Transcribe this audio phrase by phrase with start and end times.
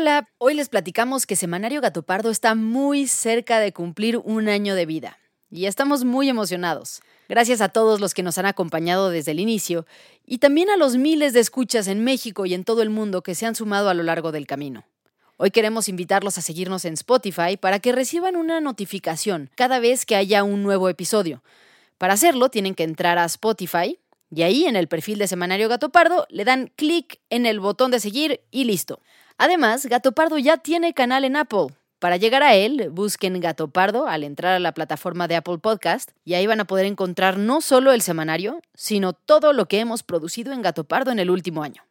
[0.00, 4.76] Hola, hoy les platicamos que Semanario Gato Pardo está muy cerca de cumplir un año
[4.76, 5.18] de vida
[5.50, 7.00] y estamos muy emocionados.
[7.28, 9.86] Gracias a todos los que nos han acompañado desde el inicio
[10.24, 13.34] y también a los miles de escuchas en México y en todo el mundo que
[13.34, 14.84] se han sumado a lo largo del camino.
[15.36, 20.14] Hoy queremos invitarlos a seguirnos en Spotify para que reciban una notificación cada vez que
[20.14, 21.42] haya un nuevo episodio.
[21.98, 23.98] Para hacerlo tienen que entrar a Spotify
[24.30, 27.90] y ahí en el perfil de Semanario Gato Pardo le dan clic en el botón
[27.90, 29.00] de seguir y listo.
[29.38, 31.68] Además, Gato Pardo ya tiene canal en Apple.
[32.00, 36.10] Para llegar a él, busquen Gato Pardo al entrar a la plataforma de Apple Podcast
[36.24, 40.02] y ahí van a poder encontrar no solo el semanario, sino todo lo que hemos
[40.02, 41.84] producido en Gato Pardo en el último año.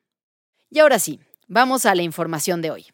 [0.70, 2.86] Y ahora sí, vamos a la información de hoy.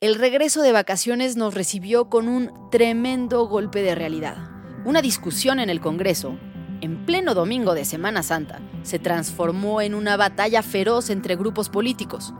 [0.00, 4.36] El regreso de vacaciones nos recibió con un tremendo golpe de realidad.
[4.84, 6.38] Una discusión en el Congreso,
[6.82, 12.34] en pleno domingo de Semana Santa, se transformó en una batalla feroz entre grupos políticos.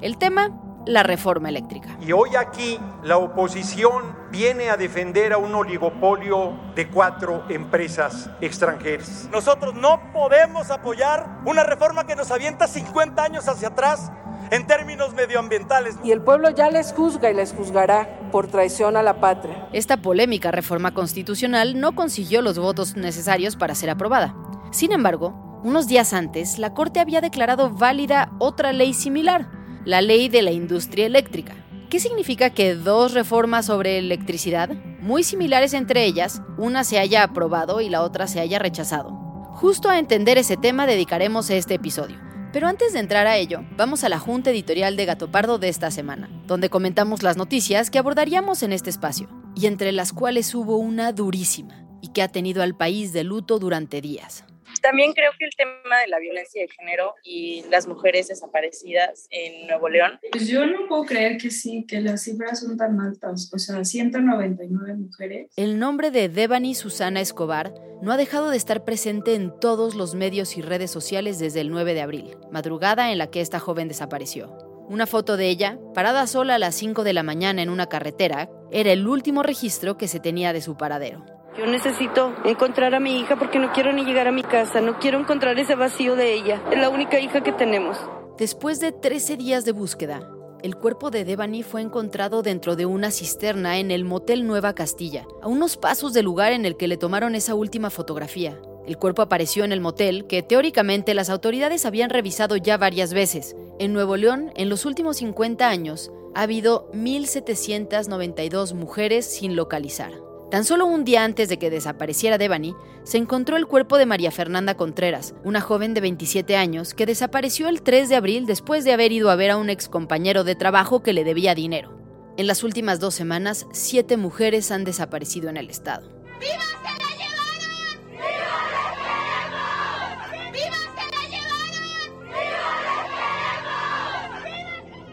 [0.00, 1.96] El tema la reforma eléctrica.
[2.00, 9.28] Y hoy aquí la oposición viene a defender a un oligopolio de cuatro empresas extranjeras.
[9.30, 14.10] Nosotros no podemos apoyar una reforma que nos avienta 50 años hacia atrás
[14.50, 15.96] en términos medioambientales.
[16.04, 19.68] Y el pueblo ya les juzga y les juzgará por traición a la patria.
[19.72, 24.34] Esta polémica reforma constitucional no consiguió los votos necesarios para ser aprobada.
[24.70, 29.48] Sin embargo, unos días antes, la Corte había declarado válida otra ley similar,
[29.84, 31.54] la ley de la industria eléctrica.
[31.90, 37.80] ¿Qué significa que dos reformas sobre electricidad, muy similares entre ellas, una se haya aprobado
[37.80, 39.10] y la otra se haya rechazado?
[39.52, 42.18] Justo a entender ese tema dedicaremos este episodio.
[42.52, 45.68] Pero antes de entrar a ello, vamos a la junta editorial de Gato Pardo de
[45.68, 50.54] esta semana, donde comentamos las noticias que abordaríamos en este espacio, y entre las cuales
[50.54, 54.44] hubo una durísima, y que ha tenido al país de luto durante días.
[54.84, 59.66] También creo que el tema de la violencia de género y las mujeres desaparecidas en
[59.66, 60.20] Nuevo León.
[60.30, 63.82] Pues yo no puedo creer que sí, que las cifras son tan altas, o sea,
[63.82, 65.50] 199 mujeres.
[65.56, 67.72] El nombre de Devani Susana Escobar
[68.02, 71.70] no ha dejado de estar presente en todos los medios y redes sociales desde el
[71.70, 74.52] 9 de abril, madrugada en la que esta joven desapareció.
[74.90, 78.50] Una foto de ella, parada sola a las 5 de la mañana en una carretera,
[78.70, 81.24] era el último registro que se tenía de su paradero.
[81.56, 84.98] Yo necesito encontrar a mi hija porque no quiero ni llegar a mi casa, no
[84.98, 86.60] quiero encontrar ese vacío de ella.
[86.72, 87.96] Es la única hija que tenemos.
[88.36, 90.28] Después de 13 días de búsqueda,
[90.64, 95.26] el cuerpo de Devani fue encontrado dentro de una cisterna en el Motel Nueva Castilla,
[95.42, 98.58] a unos pasos del lugar en el que le tomaron esa última fotografía.
[98.84, 103.54] El cuerpo apareció en el motel que teóricamente las autoridades habían revisado ya varias veces.
[103.78, 110.33] En Nuevo León, en los últimos 50 años, ha habido 1.792 mujeres sin localizar.
[110.54, 114.30] Tan solo un día antes de que desapareciera Devani, se encontró el cuerpo de María
[114.30, 118.92] Fernanda Contreras, una joven de 27 años que desapareció el 3 de abril después de
[118.92, 121.98] haber ido a ver a un ex compañero de trabajo que le debía dinero.
[122.36, 126.08] En las últimas dos semanas, siete mujeres han desaparecido en el estado.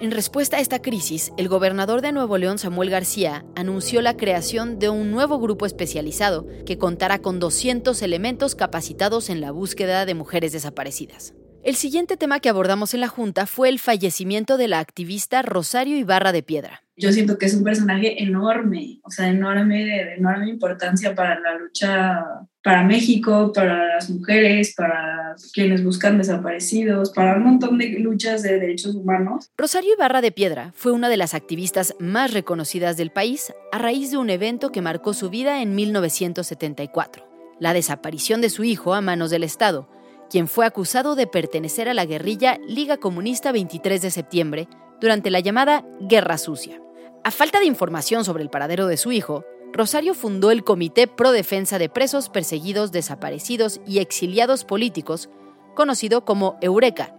[0.01, 4.79] En respuesta a esta crisis, el gobernador de Nuevo León, Samuel García, anunció la creación
[4.79, 10.15] de un nuevo grupo especializado que contará con 200 elementos capacitados en la búsqueda de
[10.15, 11.35] mujeres desaparecidas.
[11.61, 15.95] El siguiente tema que abordamos en la Junta fue el fallecimiento de la activista Rosario
[15.95, 16.81] Ibarra de Piedra.
[17.01, 21.57] Yo siento que es un personaje enorme, o sea, enorme, de enorme importancia para la
[21.57, 22.23] lucha
[22.63, 28.59] para México, para las mujeres, para quienes buscan desaparecidos, para un montón de luchas de
[28.59, 29.49] derechos humanos.
[29.57, 34.11] Rosario Ibarra de Piedra fue una de las activistas más reconocidas del país a raíz
[34.11, 37.27] de un evento que marcó su vida en 1974,
[37.59, 39.89] la desaparición de su hijo a manos del Estado,
[40.29, 44.67] quien fue acusado de pertenecer a la guerrilla Liga Comunista 23 de septiembre
[44.99, 46.79] durante la llamada Guerra Sucia.
[47.23, 51.31] A falta de información sobre el paradero de su hijo, Rosario fundó el Comité Pro
[51.31, 55.29] Defensa de Presos Perseguidos, Desaparecidos y Exiliados Políticos,
[55.75, 57.15] conocido como Eureka,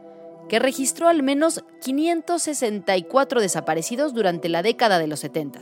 [0.48, 5.60] que registró al menos 564 desaparecidos durante la década de los 70.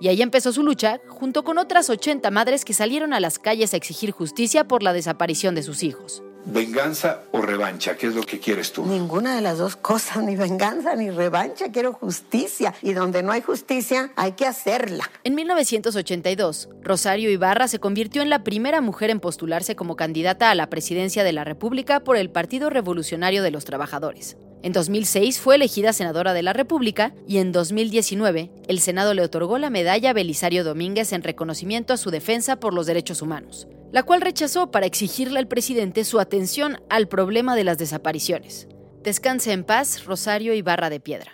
[0.00, 3.74] Y ahí empezó su lucha, junto con otras 80 madres que salieron a las calles
[3.74, 6.24] a exigir justicia por la desaparición de sus hijos.
[6.50, 7.98] ¿Venganza o revancha?
[7.98, 8.86] ¿Qué es lo que quieres tú?
[8.86, 11.70] Ninguna de las dos cosas, ni venganza ni revancha.
[11.70, 12.74] Quiero justicia.
[12.80, 15.10] Y donde no hay justicia, hay que hacerla.
[15.24, 20.54] En 1982, Rosario Ibarra se convirtió en la primera mujer en postularse como candidata a
[20.54, 24.38] la presidencia de la República por el Partido Revolucionario de los Trabajadores.
[24.62, 29.58] En 2006 fue elegida senadora de la República y en 2019 el Senado le otorgó
[29.58, 34.20] la medalla Belisario Domínguez en reconocimiento a su defensa por los derechos humanos la cual
[34.20, 38.68] rechazó para exigirle al presidente su atención al problema de las desapariciones.
[39.02, 41.32] Descanse en paz, Rosario y Barra de Piedra.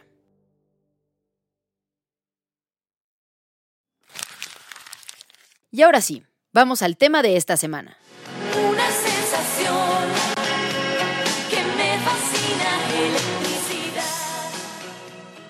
[5.70, 6.22] Y ahora sí,
[6.52, 7.96] vamos al tema de esta semana.
[8.70, 10.08] Una sensación
[11.50, 14.04] que me fascina, electricidad.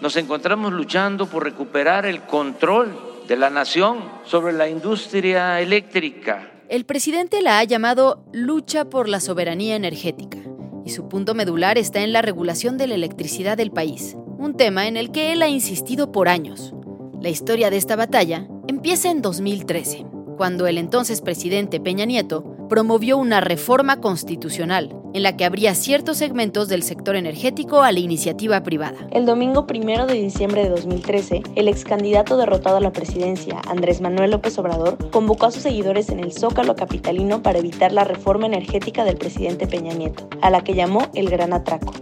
[0.01, 6.85] Nos encontramos luchando por recuperar el control de la nación sobre la industria eléctrica el
[6.87, 10.39] presidente la ha llamado lucha por la soberanía energética
[10.85, 14.87] y su punto medular está en la regulación de la electricidad del país, un tema
[14.87, 16.75] en el que él ha insistido por años.
[17.21, 20.07] La historia de esta batalla empieza en 2013,
[20.37, 26.19] cuando el entonces presidente Peña Nieto promovió una reforma constitucional en la que habría ciertos
[26.19, 29.07] segmentos del sector energético a la iniciativa privada.
[29.13, 34.01] El domingo primero de diciembre de 2013, el ex candidato derrotado a la presidencia, Andrés
[34.01, 38.47] Manuel López Obrador, convocó a sus seguidores en el Zócalo capitalino para evitar la reforma
[38.47, 41.93] energética del presidente Peña Nieto, a la que llamó el Gran Atraco.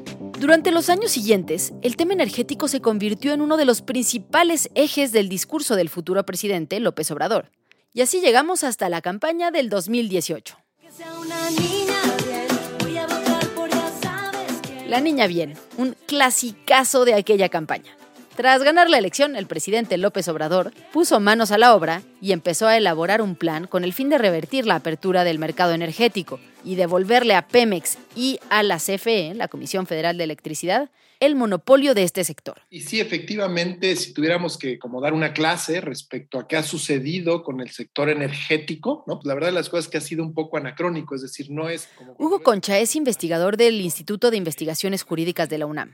[0.42, 5.12] Durante los años siguientes, el tema energético se convirtió en uno de los principales ejes
[5.12, 7.52] del discurso del futuro presidente López Obrador.
[7.94, 10.56] Y así llegamos hasta la campaña del 2018.
[14.88, 17.96] La Niña Bien, un clasicazo de aquella campaña.
[18.36, 22.66] Tras ganar la elección, el presidente López Obrador puso manos a la obra y empezó
[22.66, 26.76] a elaborar un plan con el fin de revertir la apertura del mercado energético y
[26.76, 30.90] devolverle a Pemex y a la CFE, la Comisión Federal de Electricidad,
[31.20, 32.62] el monopolio de este sector.
[32.70, 37.44] Y sí, efectivamente, si tuviéramos que como dar una clase respecto a qué ha sucedido
[37.44, 39.16] con el sector energético, ¿no?
[39.16, 41.50] Pues la verdad de las cosas es que ha sido un poco anacrónico, es decir,
[41.50, 42.16] no es como...
[42.18, 45.92] Hugo Concha es investigador del Instituto de Investigaciones Jurídicas de la UNAM,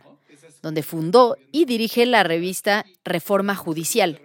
[0.63, 4.21] donde fundó y dirige la revista Reforma Judicial.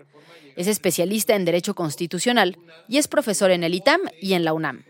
[0.56, 2.58] Es especialista en Derecho Constitucional
[2.88, 4.84] y es profesor en el ITAM y en la UNAM.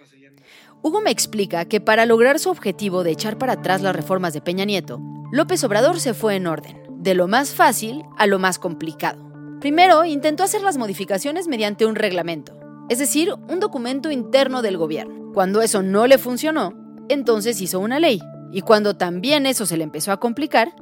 [0.82, 4.42] Hugo me explica que para lograr su objetivo de echar para atrás las reformas de
[4.42, 5.00] Peña Nieto,
[5.32, 9.24] López Obrador se fue en orden, de lo más fácil a lo más complicado.
[9.62, 12.60] Primero, intentó hacer las modificaciones mediante un reglamento,
[12.90, 15.32] es decir, un documento interno del gobierno.
[15.34, 16.74] Cuando eso no le funcionó,
[17.08, 18.22] entonces hizo una ley.
[18.52, 20.76] Y cuando también eso se le empezó a complicar,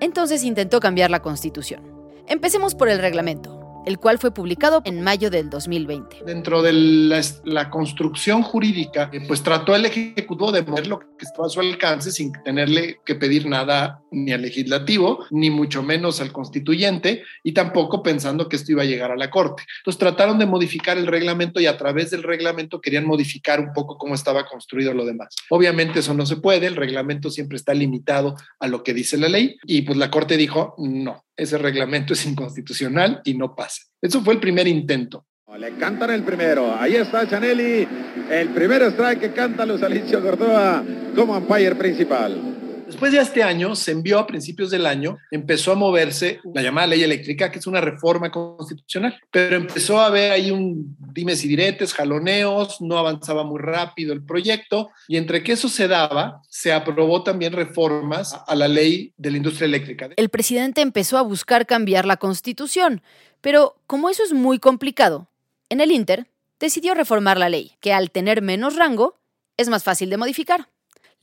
[0.00, 1.82] entonces intentó cambiar la constitución.
[2.26, 3.55] Empecemos por el reglamento
[3.86, 6.24] el cual fue publicado en mayo del 2020.
[6.26, 11.46] Dentro de la, construcción jurídica, eh, pues trató el Ejecutivo de mover lo que estaba
[11.46, 16.32] a su alcance sin tenerle que pedir nada ni al legislativo, ni mucho menos al
[16.32, 19.62] constituyente, y tampoco pensando que esto iba a llegar a la Corte.
[19.78, 23.98] Entonces trataron de modificar el reglamento y a través del reglamento querían modificar un poco
[23.98, 25.28] cómo estaba construido lo demás.
[25.48, 29.28] Obviamente eso no se puede, el reglamento siempre está limitado a lo que dice la
[29.28, 33.82] ley, y pues la Corte dijo, no, ese reglamento es inconstitucional y no pasa.
[34.00, 35.26] Eso fue el primer intento.
[35.58, 36.74] Le cantan el primero.
[36.78, 37.86] Ahí está Chanelli.
[38.30, 42.55] El primer strike que canta Luz Alicio Gordoa como umpire principal.
[42.86, 46.86] Después de este año, se envió a principios del año, empezó a moverse la llamada
[46.86, 51.48] ley eléctrica, que es una reforma constitucional, pero empezó a haber ahí un dimes y
[51.48, 56.72] diretes, jaloneos, no avanzaba muy rápido el proyecto, y entre que eso se daba, se
[56.72, 60.10] aprobó también reformas a la ley de la industria eléctrica.
[60.16, 63.02] El presidente empezó a buscar cambiar la constitución,
[63.40, 65.28] pero como eso es muy complicado,
[65.68, 66.28] en el Inter
[66.60, 69.18] decidió reformar la ley, que al tener menos rango,
[69.56, 70.68] es más fácil de modificar.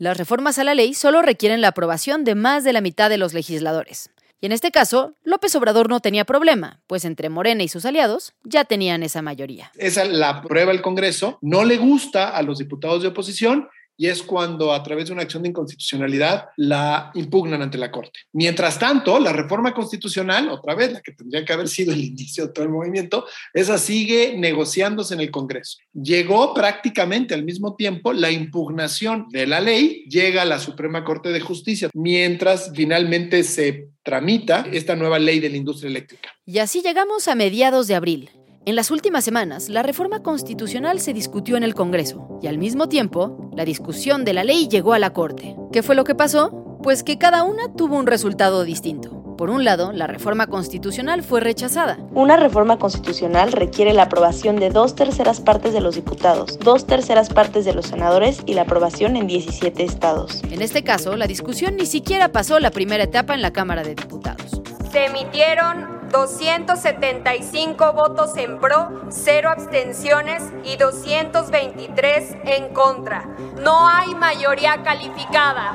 [0.04, 3.18] Las reformas a la ley solo requieren la aprobación de más de la mitad de
[3.18, 4.10] los legisladores.
[4.42, 8.34] Y en este caso, López Obrador no tenía problema, pues entre Morena y sus aliados
[8.44, 9.72] ya tenían esa mayoría.
[9.78, 14.22] Esa la prueba el Congreso, no le gusta a los diputados de oposición y es
[14.22, 18.20] cuando a través de una acción de inconstitucionalidad la impugnan ante la Corte.
[18.34, 22.48] Mientras tanto, la reforma constitucional, otra vez la que tendría que haber sido el inicio
[22.48, 25.78] de todo el movimiento, esa sigue negociándose en el Congreso.
[25.94, 31.30] Llegó prácticamente al mismo tiempo la impugnación de la ley, llega a la Suprema Corte
[31.30, 36.30] de Justicia, mientras finalmente se tramita esta nueva ley de la industria eléctrica.
[36.46, 38.30] Y así llegamos a mediados de abril.
[38.66, 42.88] En las últimas semanas, la reforma constitucional se discutió en el Congreso y al mismo
[42.88, 45.58] tiempo, la discusión de la ley llegó a la Corte.
[45.74, 46.80] ¿Qué fue lo que pasó?
[46.82, 49.36] Pues que cada una tuvo un resultado distinto.
[49.38, 51.98] Por un lado, la reforma constitucional fue rechazada.
[52.14, 57.28] Una reforma constitucional requiere la aprobación de dos terceras partes de los diputados, dos terceras
[57.28, 60.42] partes de los senadores y la aprobación en 17 estados.
[60.50, 63.96] En este caso, la discusión ni siquiera pasó la primera etapa en la Cámara de
[63.96, 64.62] Diputados.
[64.94, 73.28] Se emitieron 275 votos en pro, 0 abstenciones y 223 en contra.
[73.60, 75.74] No hay mayoría calificada.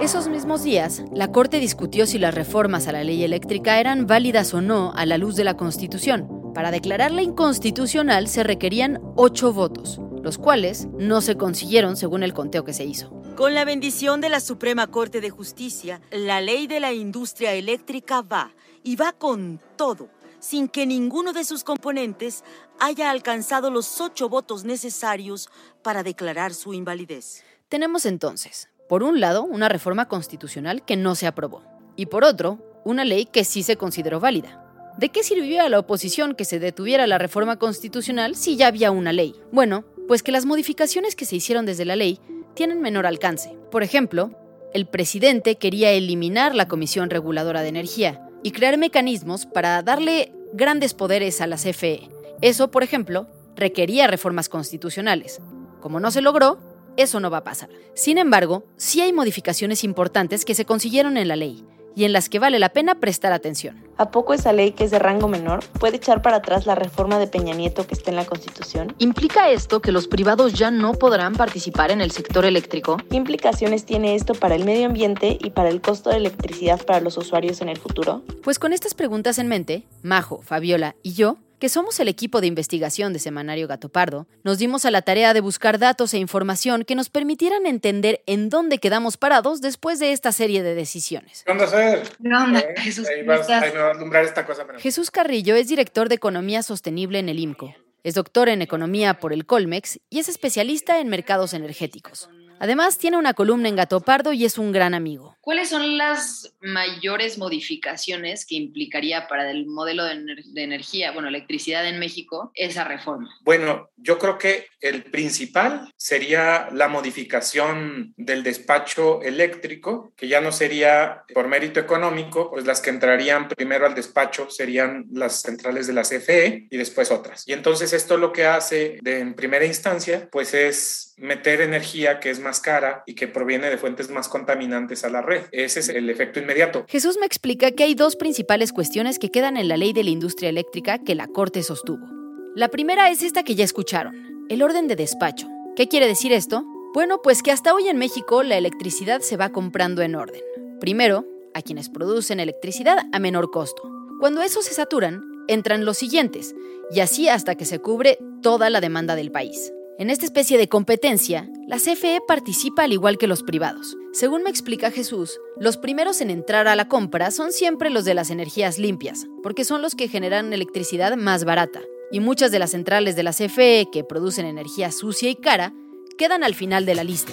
[0.00, 4.54] Esos mismos días, la Corte discutió si las reformas a la ley eléctrica eran válidas
[4.54, 6.52] o no a la luz de la Constitución.
[6.54, 12.62] Para declararla inconstitucional se requerían ocho votos, los cuales no se consiguieron según el conteo
[12.62, 13.23] que se hizo.
[13.36, 18.22] Con la bendición de la Suprema Corte de Justicia, la ley de la industria eléctrica
[18.22, 18.52] va,
[18.84, 22.44] y va con todo, sin que ninguno de sus componentes
[22.78, 25.48] haya alcanzado los ocho votos necesarios
[25.82, 27.42] para declarar su invalidez.
[27.68, 31.64] Tenemos entonces, por un lado, una reforma constitucional que no se aprobó,
[31.96, 34.60] y por otro, una ley que sí se consideró válida.
[34.96, 38.92] ¿De qué sirvió a la oposición que se detuviera la reforma constitucional si ya había
[38.92, 39.34] una ley?
[39.50, 42.20] Bueno, pues que las modificaciones que se hicieron desde la ley
[42.54, 43.56] tienen menor alcance.
[43.70, 44.30] Por ejemplo,
[44.72, 50.94] el presidente quería eliminar la Comisión Reguladora de Energía y crear mecanismos para darle grandes
[50.94, 52.08] poderes a la CFE.
[52.40, 55.40] Eso, por ejemplo, requería reformas constitucionales.
[55.80, 56.58] Como no se logró,
[56.96, 57.68] eso no va a pasar.
[57.94, 62.28] Sin embargo, sí hay modificaciones importantes que se consiguieron en la ley y en las
[62.28, 63.82] que vale la pena prestar atención.
[63.96, 67.18] ¿A poco esa ley que es de rango menor puede echar para atrás la reforma
[67.18, 68.94] de Peña Nieto que está en la Constitución?
[68.98, 72.96] ¿Implica esto que los privados ya no podrán participar en el sector eléctrico?
[73.08, 77.00] ¿Qué implicaciones tiene esto para el medio ambiente y para el costo de electricidad para
[77.00, 78.22] los usuarios en el futuro?
[78.42, 82.46] Pues con estas preguntas en mente, Majo, Fabiola y yo que somos el equipo de
[82.46, 86.84] investigación de Semanario Gato Pardo, nos dimos a la tarea de buscar datos e información
[86.84, 91.42] que nos permitieran entender en dónde quedamos parados después de esta serie de decisiones.
[91.46, 92.02] ¿Qué onda, Fer?
[92.22, 93.08] ¿Qué onda, Eh, Jesús?
[93.08, 93.62] Ahí, ¿Cómo vas, estás?
[93.62, 94.66] ahí me va a alumbrar esta cosa.
[94.66, 97.74] pero- Jesús Carrillo es director de Economía Sostenible en el IMCO.
[98.02, 102.28] Es doctor en Economía por el Colmex y es especialista en mercados energéticos.
[102.58, 105.36] Además, tiene una columna en Gato Pardo y es un gran amigo.
[105.40, 111.28] ¿Cuáles son las mayores modificaciones que implicaría para el modelo de, ener- de energía, bueno,
[111.28, 113.28] electricidad en México, esa reforma?
[113.42, 120.50] Bueno, yo creo que el principal sería la modificación del despacho eléctrico, que ya no
[120.50, 125.92] sería por mérito económico, pues las que entrarían primero al despacho serían las centrales de
[125.92, 127.46] la CFE y después otras.
[127.46, 132.30] Y entonces esto lo que hace de, en primera instancia, pues es meter energía que
[132.30, 135.42] es más cara y que proviene de fuentes más contaminantes a la red.
[135.50, 136.84] Ese es el efecto inmediato.
[136.88, 140.10] Jesús me explica que hay dos principales cuestiones que quedan en la ley de la
[140.10, 142.06] industria eléctrica que la Corte sostuvo.
[142.54, 145.48] La primera es esta que ya escucharon, el orden de despacho.
[145.74, 146.64] ¿Qué quiere decir esto?
[146.94, 150.40] Bueno, pues que hasta hoy en México la electricidad se va comprando en orden.
[150.78, 153.82] Primero, a quienes producen electricidad a menor costo.
[154.20, 156.54] Cuando esos se saturan, entran los siguientes,
[156.90, 159.72] y así hasta que se cubre toda la demanda del país.
[159.98, 163.96] En esta especie de competencia, la CFE participa al igual que los privados.
[164.12, 168.12] Según me explica Jesús, los primeros en entrar a la compra son siempre los de
[168.12, 171.80] las energías limpias, porque son los que generan electricidad más barata.
[172.12, 175.72] Y muchas de las centrales de la CFE que producen energía sucia y cara
[176.18, 177.32] quedan al final de la lista.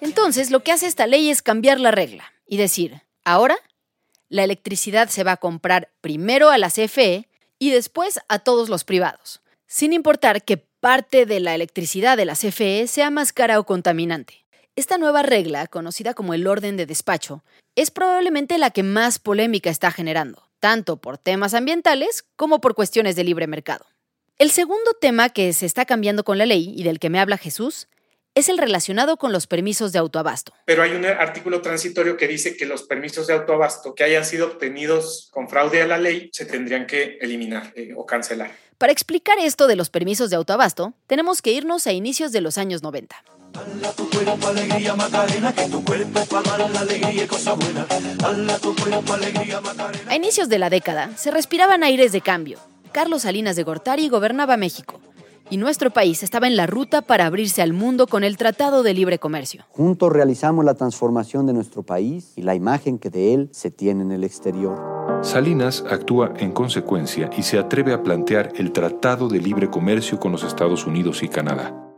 [0.00, 3.56] Entonces, lo que hace esta ley es cambiar la regla y decir, ahora
[4.32, 8.82] la electricidad se va a comprar primero a la CFE y después a todos los
[8.82, 13.66] privados, sin importar que parte de la electricidad de la CFE sea más cara o
[13.66, 14.46] contaminante.
[14.74, 17.44] Esta nueva regla, conocida como el orden de despacho,
[17.76, 23.16] es probablemente la que más polémica está generando, tanto por temas ambientales como por cuestiones
[23.16, 23.84] de libre mercado.
[24.38, 27.36] El segundo tema que se está cambiando con la ley y del que me habla
[27.36, 27.86] Jesús
[28.34, 30.52] es el relacionado con los permisos de autoabasto.
[30.64, 34.46] Pero hay un artículo transitorio que dice que los permisos de autoabasto que hayan sido
[34.46, 38.50] obtenidos con fraude a la ley se tendrían que eliminar eh, o cancelar.
[38.78, 42.58] Para explicar esto de los permisos de autoabasto, tenemos que irnos a inicios de los
[42.58, 43.22] años 90.
[50.08, 52.58] A inicios de la década se respiraban aires de cambio.
[52.92, 55.00] Carlos Salinas de Gortari gobernaba México
[55.52, 58.94] y nuestro país estaba en la ruta para abrirse al mundo con el Tratado de
[58.94, 59.64] Libre Comercio.
[59.68, 64.00] Juntos realizamos la transformación de nuestro país y la imagen que de él se tiene
[64.00, 64.80] en el exterior.
[65.20, 70.32] Salinas actúa en consecuencia y se atreve a plantear el Tratado de Libre Comercio con
[70.32, 71.91] los Estados Unidos y Canadá.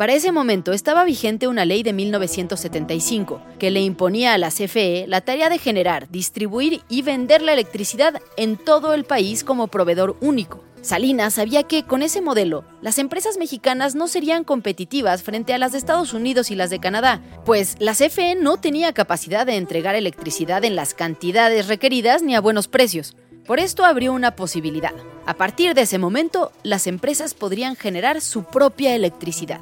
[0.00, 5.04] Para ese momento estaba vigente una ley de 1975 que le imponía a la CFE
[5.06, 10.16] la tarea de generar, distribuir y vender la electricidad en todo el país como proveedor
[10.22, 10.64] único.
[10.80, 15.72] Salinas sabía que con ese modelo, las empresas mexicanas no serían competitivas frente a las
[15.72, 19.96] de Estados Unidos y las de Canadá, pues la CFE no tenía capacidad de entregar
[19.96, 23.16] electricidad en las cantidades requeridas ni a buenos precios.
[23.50, 24.94] Por esto abrió una posibilidad.
[25.26, 29.58] A partir de ese momento, las empresas podrían generar su propia electricidad.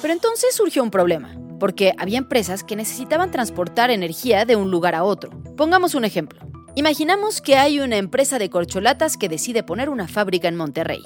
[0.00, 4.94] Pero entonces surgió un problema, porque había empresas que necesitaban transportar energía de un lugar
[4.94, 5.30] a otro.
[5.56, 6.38] Pongamos un ejemplo.
[6.76, 11.02] Imaginamos que hay una empresa de corcholatas que decide poner una fábrica en Monterrey.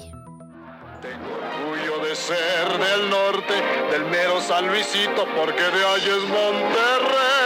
[1.57, 3.55] Orgullo de ser del norte,
[3.91, 7.42] del mero San Luisito, porque de es Monterrey.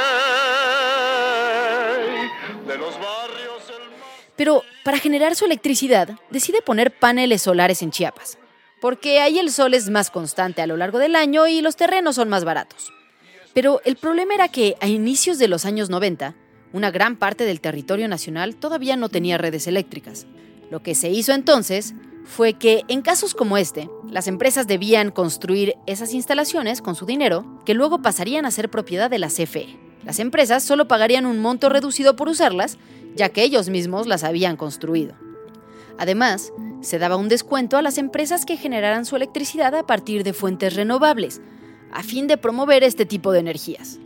[4.36, 8.38] Pero para generar su electricidad, decide poner paneles solares en Chiapas,
[8.80, 12.16] porque ahí el sol es más constante a lo largo del año y los terrenos
[12.16, 12.94] son más baratos.
[13.54, 16.36] Pero el problema era que a inicios de los años 90,
[16.74, 20.28] una gran parte del territorio nacional todavía no tenía redes eléctricas.
[20.70, 25.76] Lo que se hizo entonces fue que en casos como este, las empresas debían construir
[25.88, 29.87] esas instalaciones con su dinero, que luego pasarían a ser propiedad de la CFE.
[30.08, 32.80] Las empresas solo pagarían un monto reducido por usarlas,
[33.16, 35.14] ya que ellos mismos las habían construido.
[36.00, 40.34] Además, se daba un descuento a las empresas que generaran su electricidad a partir de
[40.34, 41.42] fuentes renovables,
[41.92, 44.00] a fin de promover este tipo de energías.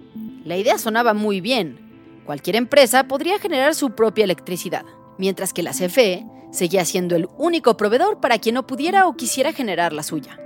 [0.43, 1.91] La idea sonaba muy bien,
[2.25, 4.85] Cualquier empresa podría generar su propia electricidad,
[5.17, 9.53] mientras que la CFE seguía siendo el único proveedor para quien no pudiera o quisiera
[9.53, 10.39] generar la suya.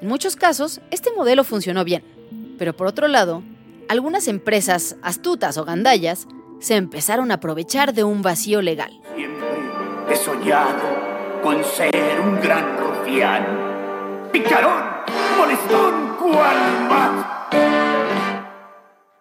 [0.00, 2.02] En muchos casos, este modelo funcionó bien,
[2.58, 3.42] pero por otro lado,
[3.88, 6.28] algunas empresas astutas o gandallas
[6.60, 9.00] se empezaron a aprovechar de un vacío legal.
[9.14, 9.48] Siempre
[10.10, 11.08] he soñado
[11.42, 14.82] con ser un gran rufián, picarón,
[15.38, 17.38] molestón, cual más.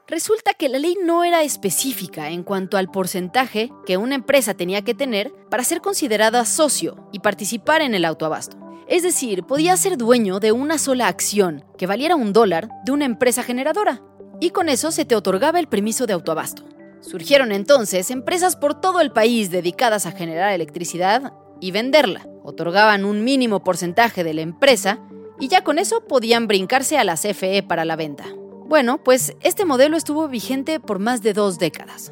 [0.08, 4.82] Resulta que la ley no era específica en cuanto al porcentaje que una empresa tenía
[4.82, 8.58] que tener para ser considerada socio y participar en el autoabasto.
[8.88, 13.04] Es decir, podía ser dueño de una sola acción que valiera un dólar de una
[13.04, 14.02] empresa generadora.
[14.40, 16.64] Y con eso se te otorgaba el permiso de autoabasto.
[17.02, 22.28] Surgieron entonces empresas por todo el país dedicadas a generar electricidad y venderla.
[22.44, 25.00] Otorgaban un mínimo porcentaje de la empresa
[25.40, 28.26] y ya con eso podían brincarse a la CFE para la venta.
[28.68, 32.12] Bueno, pues este modelo estuvo vigente por más de dos décadas.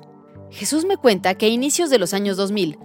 [0.52, 2.80] Jesús me cuenta que a inicios de los años 2000,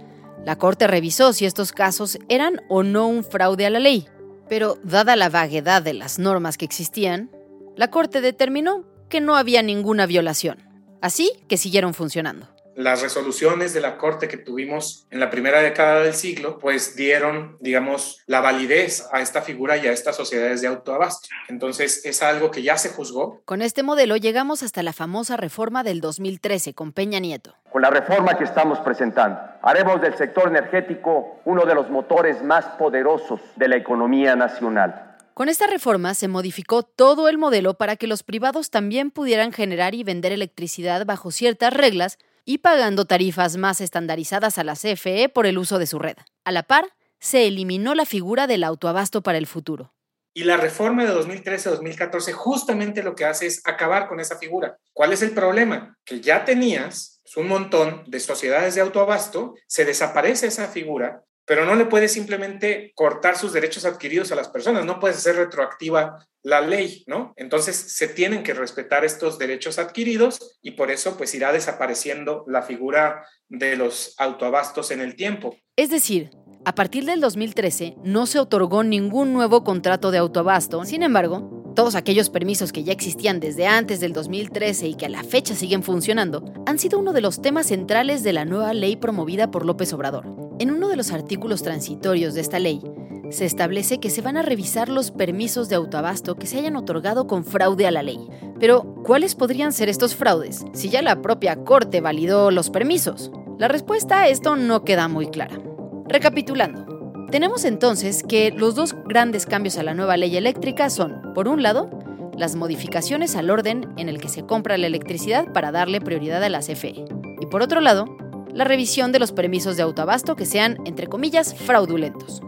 [0.45, 4.07] la Corte revisó si estos casos eran o no un fraude a la ley,
[4.49, 7.31] pero dada la vaguedad de las normas que existían,
[7.77, 10.57] la Corte determinó que no había ninguna violación,
[11.01, 16.01] así que siguieron funcionando las resoluciones de la Corte que tuvimos en la primera década
[16.01, 20.67] del siglo, pues dieron, digamos, la validez a esta figura y a estas sociedades de
[20.67, 21.27] autoabasto.
[21.49, 23.41] Entonces, es algo que ya se juzgó.
[23.45, 27.55] Con este modelo llegamos hasta la famosa reforma del 2013 con Peña Nieto.
[27.71, 32.65] Con la reforma que estamos presentando, haremos del sector energético uno de los motores más
[32.77, 35.10] poderosos de la economía nacional.
[35.33, 39.95] Con esta reforma se modificó todo el modelo para que los privados también pudieran generar
[39.95, 45.45] y vender electricidad bajo ciertas reglas y pagando tarifas más estandarizadas a la CFE por
[45.45, 46.17] el uso de su red.
[46.43, 46.89] A la par,
[47.19, 49.93] se eliminó la figura del autoabasto para el futuro.
[50.33, 54.77] Y la reforma de 2013-2014 justamente lo que hace es acabar con esa figura.
[54.93, 55.97] ¿Cuál es el problema?
[56.03, 61.75] Que ya tenías un montón de sociedades de autoabasto, se desaparece esa figura pero no
[61.75, 66.61] le puedes simplemente cortar sus derechos adquiridos a las personas, no puedes hacer retroactiva la
[66.61, 67.33] ley, ¿no?
[67.35, 72.63] Entonces se tienen que respetar estos derechos adquiridos y por eso pues irá desapareciendo la
[72.63, 75.55] figura de los autoabastos en el tiempo.
[75.75, 76.31] Es decir,
[76.65, 81.95] a partir del 2013 no se otorgó ningún nuevo contrato de autoabasto, sin embargo, todos
[81.95, 85.83] aquellos permisos que ya existían desde antes del 2013 y que a la fecha siguen
[85.83, 89.93] funcionando, han sido uno de los temas centrales de la nueva ley promovida por López
[89.93, 90.40] Obrador.
[90.61, 92.83] En uno de los artículos transitorios de esta ley,
[93.31, 97.25] se establece que se van a revisar los permisos de autoabasto que se hayan otorgado
[97.25, 98.19] con fraude a la ley.
[98.59, 103.31] Pero, ¿cuáles podrían ser estos fraudes si ya la propia Corte validó los permisos?
[103.57, 105.59] La respuesta a esto no queda muy clara.
[106.07, 111.47] Recapitulando, tenemos entonces que los dos grandes cambios a la nueva ley eléctrica son, por
[111.47, 111.89] un lado,
[112.37, 116.49] las modificaciones al orden en el que se compra la electricidad para darle prioridad a
[116.49, 117.03] la CFE.
[117.39, 118.05] Y por otro lado,
[118.53, 122.41] la revisión de los permisos de autoabasto que sean, entre comillas, fraudulentos.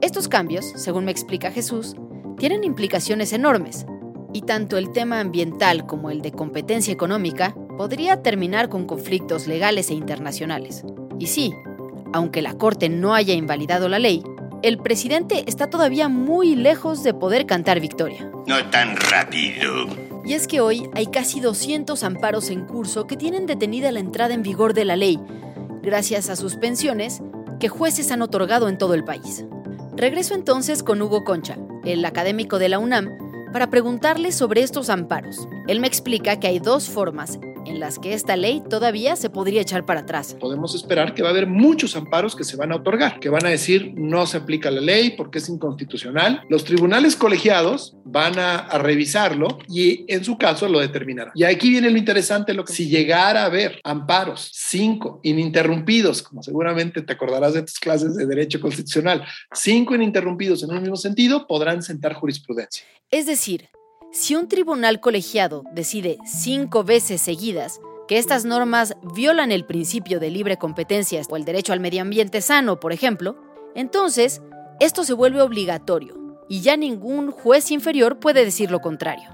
[0.00, 1.96] Estos cambios, según me explica Jesús,
[2.38, 3.86] tienen implicaciones enormes,
[4.32, 9.90] y tanto el tema ambiental como el de competencia económica podría terminar con conflictos legales
[9.90, 10.84] e internacionales.
[11.18, 11.54] Y sí,
[12.12, 14.22] aunque la Corte no haya invalidado la ley,
[14.62, 18.30] el presidente está todavía muy lejos de poder cantar victoria.
[18.46, 19.86] No tan rápido.
[20.26, 24.34] Y es que hoy hay casi 200 amparos en curso que tienen detenida la entrada
[24.34, 25.20] en vigor de la ley,
[25.82, 27.22] gracias a suspensiones
[27.60, 29.44] que jueces han otorgado en todo el país.
[29.94, 33.16] Regreso entonces con Hugo Concha, el académico de la UNAM,
[33.52, 35.48] para preguntarle sobre estos amparos.
[35.68, 39.60] Él me explica que hay dos formas en las que esta ley todavía se podría
[39.60, 40.36] echar para atrás.
[40.38, 43.44] Podemos esperar que va a haber muchos amparos que se van a otorgar, que van
[43.44, 46.42] a decir no se aplica la ley porque es inconstitucional.
[46.48, 51.32] Los tribunales colegiados van a, a revisarlo y en su caso lo determinarán.
[51.34, 56.42] Y aquí viene lo interesante, lo que si llegara a haber amparos, cinco ininterrumpidos, como
[56.42, 61.46] seguramente te acordarás de tus clases de derecho constitucional, cinco ininterrumpidos en un mismo sentido,
[61.46, 62.84] podrán sentar jurisprudencia.
[63.10, 63.68] Es decir,
[64.16, 70.30] si un tribunal colegiado decide cinco veces seguidas que estas normas violan el principio de
[70.30, 73.36] libre competencia o el derecho al medio ambiente sano, por ejemplo,
[73.74, 74.40] entonces
[74.80, 76.16] esto se vuelve obligatorio
[76.48, 79.28] y ya ningún juez inferior puede decir lo contrario.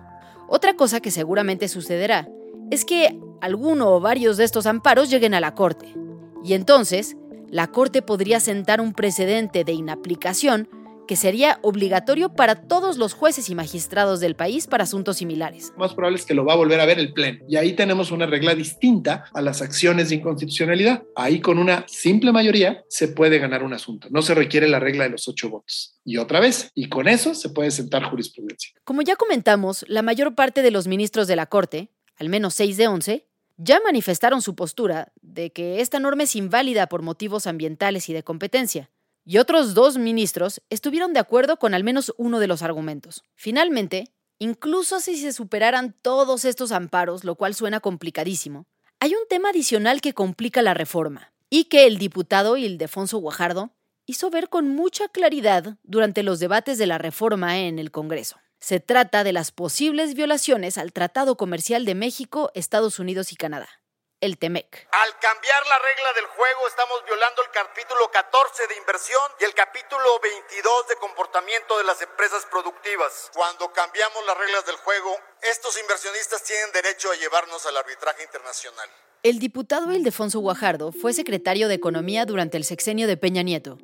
[0.49, 2.29] Otra cosa que seguramente sucederá
[2.73, 5.95] es que alguno o varios de estos amparos lleguen a la Corte
[6.43, 7.17] y entonces
[7.47, 10.69] la Corte podría sentar un precedente de inaplicación
[11.13, 15.71] que sería obligatorio para todos los jueces y magistrados del país para asuntos similares.
[15.77, 17.45] Más probable es que lo va a volver a ver el Pleno.
[17.47, 21.03] Y ahí tenemos una regla distinta a las acciones de inconstitucionalidad.
[21.15, 24.09] Ahí con una simple mayoría se puede ganar un asunto.
[24.11, 26.01] No se requiere la regla de los ocho votos.
[26.03, 28.73] Y otra vez, y con eso se puede sentar jurisprudencia.
[28.83, 32.79] Como ya comentamos, la mayor parte de los ministros de la Corte, al menos seis
[32.79, 33.27] de once,
[33.59, 38.23] ya manifestaron su postura de que esta norma es inválida por motivos ambientales y de
[38.23, 38.89] competencia
[39.25, 43.25] y otros dos ministros estuvieron de acuerdo con al menos uno de los argumentos.
[43.35, 48.67] Finalmente, incluso si se superaran todos estos amparos, lo cual suena complicadísimo,
[49.01, 53.73] hay un tema adicional que complica la reforma y que el diputado Ildefonso Guajardo
[54.07, 58.37] hizo ver con mucha claridad durante los debates de la reforma en el Congreso.
[58.61, 63.82] Se trata de las posibles violaciones al Tratado Comercial de México, Estados Unidos y Canadá
[64.23, 64.89] el TEMEC.
[64.91, 69.53] Al cambiar la regla del juego estamos violando el capítulo 14 de inversión y el
[69.53, 73.31] capítulo 22 de comportamiento de las empresas productivas.
[73.35, 78.89] Cuando cambiamos las reglas del juego, estos inversionistas tienen derecho a llevarnos al arbitraje internacional.
[79.25, 83.79] El diputado Ildefonso Guajardo fue secretario de Economía durante el sexenio de Peña Nieto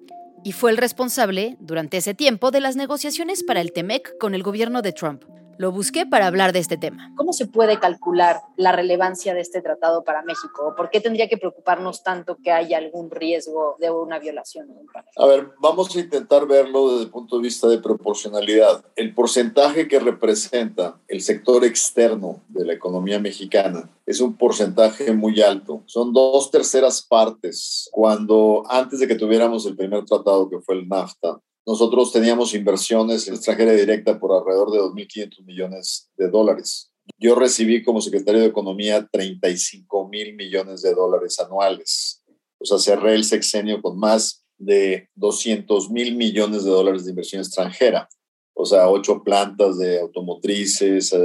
[0.45, 4.43] y fue el responsable, durante ese tiempo, de las negociaciones para el TEMEC con el
[4.45, 5.25] gobierno de Trump.
[5.59, 7.13] Lo busqué para hablar de este tema.
[7.17, 10.75] ¿Cómo se puede calcular la relevancia de este tratado para México?
[10.77, 14.69] ¿Por qué tendría que preocuparnos tanto que haya algún riesgo de una violación?
[15.17, 18.85] A ver, vamos a intentar verlo desde el punto de vista de proporcionalidad.
[18.95, 25.43] El porcentaje que representa el sector externo de la economía mexicana es un porcentaje muy
[25.43, 25.83] alto.
[25.87, 27.89] Son dos terceras partes.
[27.91, 33.29] Cuando antes de que tuviéramos el primer tratado que fue el NAFTA, nosotros teníamos inversiones
[33.29, 36.91] extranjera directa por alrededor de 2.500 millones de dólares.
[37.19, 42.25] Yo recibí como secretario de Economía 35 mil millones de dólares anuales.
[42.59, 47.43] O sea, cerré el sexenio con más de 200 mil millones de dólares de inversión
[47.43, 48.09] extranjera.
[48.55, 51.19] O sea, ocho plantas de automotrices, eh,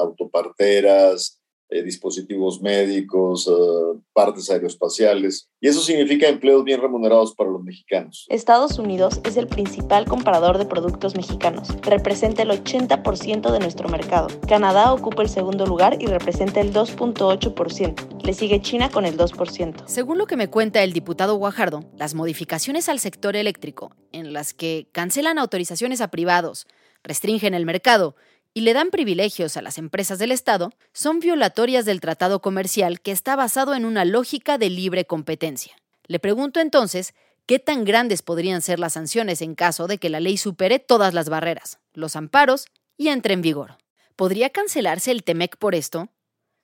[0.00, 1.39] autoparteras,
[1.70, 5.48] eh, dispositivos médicos, eh, partes aeroespaciales.
[5.60, 8.26] Y eso significa empleos bien remunerados para los mexicanos.
[8.28, 11.68] Estados Unidos es el principal comprador de productos mexicanos.
[11.82, 14.28] Representa el 80% de nuestro mercado.
[14.48, 18.22] Canadá ocupa el segundo lugar y representa el 2.8%.
[18.22, 19.86] Le sigue China con el 2%.
[19.86, 24.54] Según lo que me cuenta el diputado Guajardo, las modificaciones al sector eléctrico, en las
[24.54, 26.66] que cancelan autorizaciones a privados,
[27.02, 28.16] restringen el mercado
[28.52, 33.12] y le dan privilegios a las empresas del Estado son violatorias del tratado comercial que
[33.12, 35.76] está basado en una lógica de libre competencia.
[36.06, 37.14] Le pregunto entonces,
[37.46, 41.14] ¿qué tan grandes podrían ser las sanciones en caso de que la ley supere todas
[41.14, 43.78] las barreras, los amparos y entre en vigor?
[44.16, 46.08] ¿Podría cancelarse el TEMEC por esto?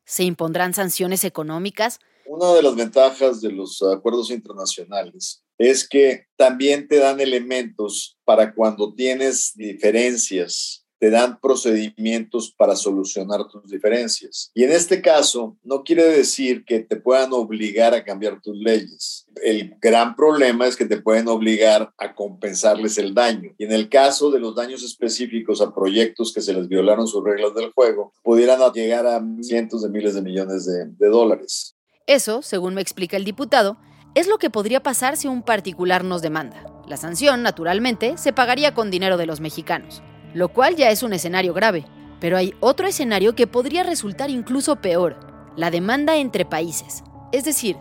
[0.05, 2.01] ¿Se impondrán sanciones económicas?
[2.27, 8.53] Una de las ventajas de los acuerdos internacionales es que también te dan elementos para
[8.53, 14.51] cuando tienes diferencias te dan procedimientos para solucionar tus diferencias.
[14.55, 19.27] Y en este caso, no quiere decir que te puedan obligar a cambiar tus leyes.
[19.43, 23.51] El gran problema es que te pueden obligar a compensarles el daño.
[23.59, 27.23] Y en el caso de los daños específicos a proyectos que se les violaron sus
[27.23, 31.77] reglas del juego, pudieran llegar a cientos de miles de millones de, de dólares.
[32.07, 33.77] Eso, según me explica el diputado,
[34.15, 36.65] es lo que podría pasar si un particular nos demanda.
[36.89, 40.03] La sanción, naturalmente, se pagaría con dinero de los mexicanos,
[40.37, 41.87] lo cual ya es un escenario grave.
[42.21, 45.17] Pero hay otro escenario que podría resultar incluso peor,
[45.57, 47.03] la demanda entre países.
[47.33, 47.77] Es decir,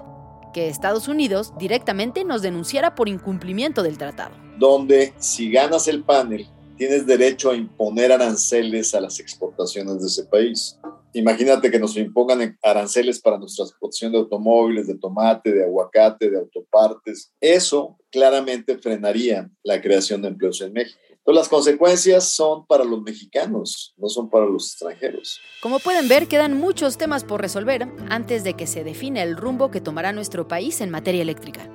[0.54, 4.36] que Estados Unidos directamente nos denunciara por incumplimiento del tratado.
[4.58, 10.24] Donde si ganas el panel, tienes derecho a imponer aranceles a las exportaciones de ese
[10.24, 10.80] país.
[11.12, 16.38] Imagínate que nos impongan aranceles para nuestra exportación de automóviles, de tomate, de aguacate, de
[16.38, 17.34] autopartes.
[17.42, 21.00] Eso claramente frenaría la creación de empleos en México.
[21.26, 25.42] Entonces las consecuencias son para los mexicanos, no son para los extranjeros.
[25.60, 29.72] Como pueden ver, quedan muchos temas por resolver antes de que se define el rumbo
[29.72, 31.68] que tomará nuestro país en materia eléctrica.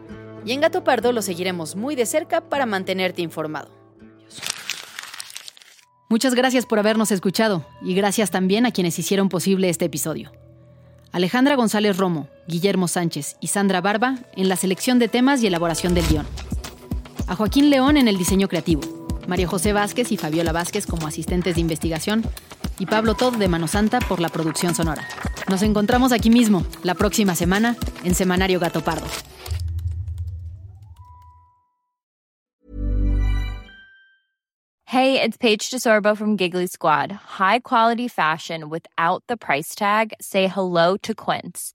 [0.47, 3.73] Y en Gato Pardo lo seguiremos muy de cerca para mantenerte informado.
[6.09, 10.31] Muchas gracias por habernos escuchado y gracias también a quienes hicieron posible este episodio.
[11.11, 15.93] Alejandra González Romo, Guillermo Sánchez y Sandra Barba en la selección de temas y elaboración
[15.93, 16.27] del guion.
[17.27, 19.00] A Joaquín León en el diseño creativo,
[19.31, 22.25] María José Vázquez y Fabiola Vázquez como asistentes de investigación
[22.81, 25.07] y Pablo Todd de Mano Santa por la producción sonora.
[25.49, 29.07] Nos encontramos aquí mismo, la próxima semana, en Semanario Gato Pardo.
[34.87, 37.12] Hey, it's Paige DeSorbo from Giggly Squad.
[37.38, 40.12] High quality fashion without the price tag.
[40.21, 41.75] Say hello to Quince.